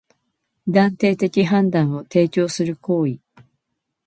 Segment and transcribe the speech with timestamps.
[0.67, 3.19] 断定的判断を提供する行為